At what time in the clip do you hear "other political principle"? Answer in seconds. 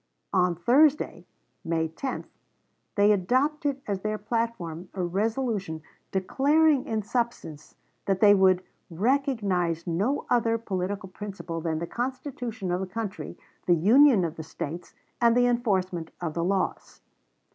10.27-11.61